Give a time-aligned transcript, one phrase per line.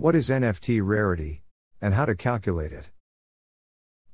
[0.00, 1.42] What is NFT rarity,
[1.78, 2.86] and how to calculate it?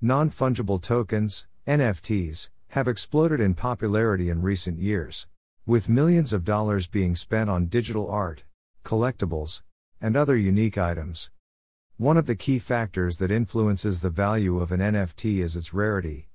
[0.00, 5.28] Non fungible tokens, NFTs, have exploded in popularity in recent years,
[5.64, 8.43] with millions of dollars being spent on digital art,
[8.82, 9.62] collectibles,
[10.00, 11.30] and other unique items.
[11.98, 16.27] One of the key factors that influences the value of an NFT is its rarity.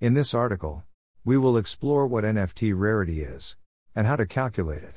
[0.00, 0.82] In this article,
[1.24, 3.56] we will explore what NFT rarity is,
[3.94, 4.96] and how to calculate it.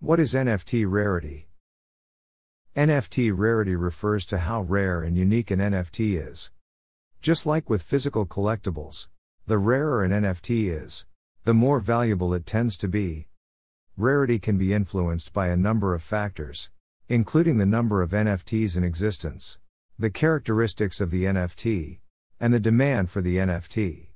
[0.00, 1.47] What is NFT rarity?
[2.76, 6.50] NFT rarity refers to how rare and unique an NFT is.
[7.20, 9.08] Just like with physical collectibles,
[9.46, 11.04] the rarer an NFT is,
[11.44, 13.26] the more valuable it tends to be.
[13.96, 16.70] Rarity can be influenced by a number of factors,
[17.08, 19.58] including the number of NFTs in existence,
[19.98, 21.98] the characteristics of the NFT,
[22.38, 24.10] and the demand for the NFT.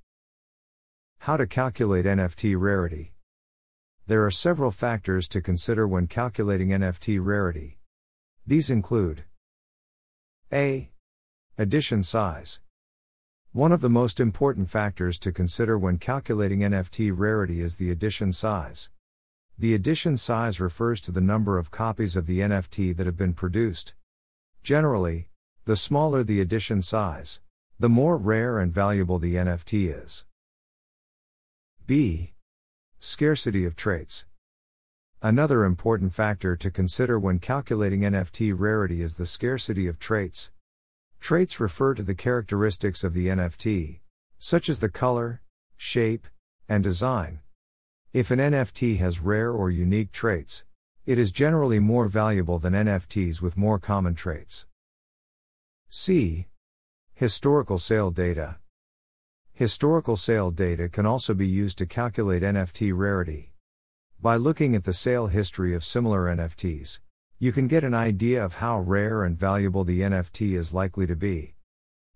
[1.21, 3.15] How to calculate NFT rarity?
[4.07, 7.79] There are several factors to consider when calculating NFT rarity.
[8.45, 9.25] These include
[10.53, 10.91] A.
[11.57, 12.61] Edition size.
[13.53, 18.33] One of the most important factors to consider when calculating NFT rarity is the edition
[18.33, 18.91] size.
[19.57, 23.35] The edition size refers to the number of copies of the NFT that have been
[23.35, 23.95] produced.
[24.65, 25.29] Generally,
[25.65, 27.41] the smaller the edition size,
[27.79, 30.25] the more rare and valuable the NFT is.
[31.87, 32.33] B.
[32.99, 34.25] Scarcity of traits.
[35.23, 40.51] Another important factor to consider when calculating NFT rarity is the scarcity of traits.
[41.21, 44.01] Traits refer to the characteristics of the NFT,
[44.39, 45.41] such as the color,
[45.77, 46.27] shape,
[46.69, 47.41] and design,
[48.13, 50.65] if an NFT has rare or unique traits,
[51.07, 54.67] it is generally more valuable than NFTs with more common traits.
[55.89, 56.47] C.
[57.15, 58.59] Historical sale data.
[59.55, 63.52] Historical sale data can also be used to calculate NFT rarity.
[64.23, 67.01] By looking at the sale history of similar NFTs,
[67.41, 71.17] you can get an idea of how rare and valuable the NFT is likely to
[71.17, 71.57] be.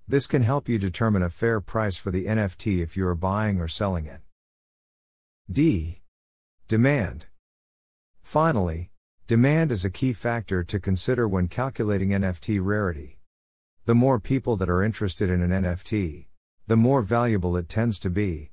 [0.06, 3.60] This can help you determine a fair price for the NFT if you are buying
[3.60, 4.20] or selling it.
[5.50, 6.02] D.
[6.68, 7.26] Demand.
[8.22, 8.92] Finally,
[9.26, 13.18] demand is a key factor to consider when calculating NFT rarity.
[13.84, 16.26] The more people that are interested in an NFT,
[16.68, 18.52] the more valuable it tends to be.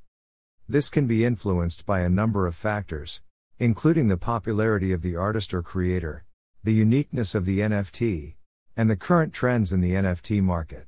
[0.67, 3.22] This can be influenced by a number of factors,
[3.63, 6.25] including the popularity of the artist or creator,
[6.66, 8.35] the uniqueness of the NFT,
[8.75, 10.85] and the current trends in the NFT market.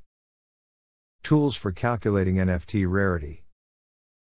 [1.23, 3.45] Tools for calculating NFT rarity.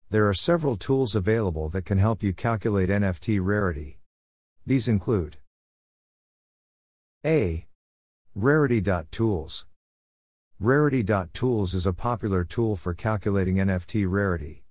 [0.09, 3.99] There are several tools available that can help you calculate NFT rarity.
[4.65, 5.37] These include
[7.23, 7.67] A.
[8.33, 9.67] Rarity.tools.
[10.59, 14.63] Rarity.tools is a popular tool for calculating NFT rarity.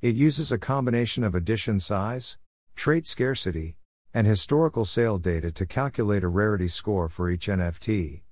[0.00, 2.38] It uses a combination of edition size,
[2.80, 3.76] trait scarcity,
[4.14, 8.22] and historical sale data to calculate a rarity score for each NFT.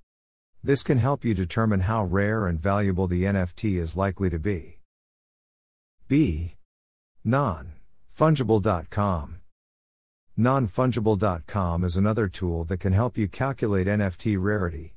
[0.63, 4.79] This can help you determine how rare and valuable the NFT is likely to be.
[6.07, 6.55] B.
[7.23, 7.73] Non.
[8.11, 9.35] Fungible.com.
[10.35, 14.95] NonFungible.com is another tool that can help you calculate NFT rarity.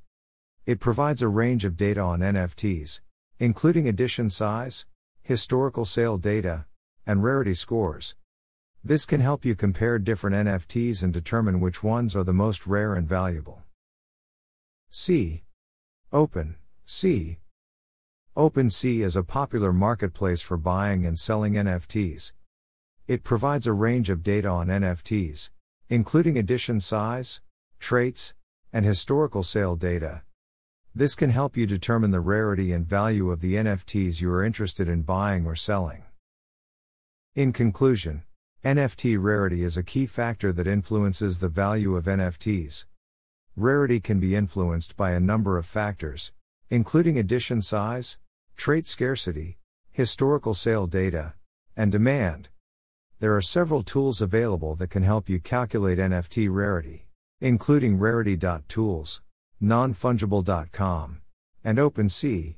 [0.65, 3.01] It provides a range of data on NFTs,
[3.39, 4.87] including edition size,
[5.21, 6.65] historical sale data,
[7.07, 8.15] and rarity scores.
[8.85, 12.95] This can help you compare different NFTs and determine which ones are the most rare
[12.95, 13.63] and valuable.
[14.91, 15.45] C.
[16.13, 16.57] Open.
[16.85, 17.39] C.
[18.37, 22.33] OpenSea is a popular marketplace for buying and selling NFTs.
[23.07, 25.51] It provides a range of data on NFTs,
[25.89, 27.41] including edition size,
[27.79, 28.35] traits,
[28.73, 30.23] and historical sale data.
[30.93, 34.89] This can help you determine the rarity and value of the NFTs you are interested
[34.89, 36.03] in buying or selling.
[37.37, 38.25] In conclusion,
[38.65, 42.85] NFT rarity is a key factor that influences the value of NFTs.
[43.57, 46.33] Rarity can be influenced by a number of factors,
[46.71, 48.19] including edition size,
[48.55, 49.59] trait scarcity,
[49.91, 51.35] historical sale data,
[51.77, 52.51] and demand.
[53.19, 57.09] There are several tools available that can help you calculate NFT rarity,
[57.41, 59.23] including rarity.tools,
[59.61, 61.21] nonfungible.com,
[61.65, 62.55] and OpenSea.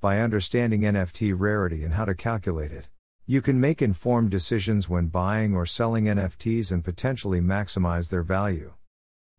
[0.00, 2.88] By understanding NFT rarity and how to calculate it,
[3.28, 8.74] you can make informed decisions when buying or selling NFTs and potentially maximize their value.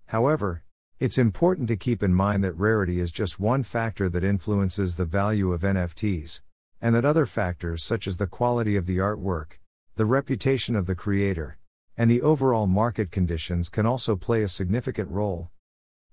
[0.07, 0.63] However,
[0.99, 5.05] it's important to keep in mind that rarity is just one factor that influences the
[5.05, 6.41] value of NFTs,
[6.81, 9.59] and that other factors such as the quality of the artwork,
[9.95, 11.57] the reputation of the creator,
[11.95, 15.49] and the overall market conditions can also play a significant role.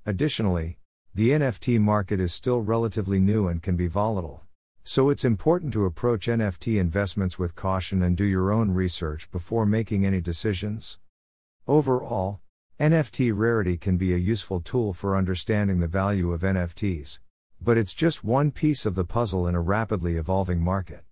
[0.06, 0.78] Additionally,
[1.12, 4.43] the NFT market is still relatively new and can be volatile.
[4.86, 9.64] So it's important to approach NFT investments with caution and do your own research before
[9.64, 10.98] making any decisions.
[11.66, 12.42] Overall,
[12.78, 17.18] NFT rarity can be a useful tool for understanding the value of NFTs.
[17.62, 21.02] But it's just one piece of the puzzle in a rapidly evolving market.